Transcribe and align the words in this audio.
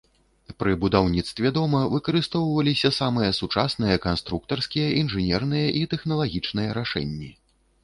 Пры 0.61 0.71
будаўніцтве 0.85 1.51
дома 1.57 1.81
выкарыстоўваліся 1.95 2.91
самыя 2.99 3.29
сучасныя 3.41 4.01
канструктарскія, 4.07 4.89
інжынерныя 5.05 5.67
і 5.83 5.87
тэхналагічныя 5.95 6.69
рашэнні. 6.83 7.33